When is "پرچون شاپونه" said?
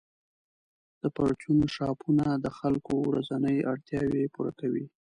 1.15-2.25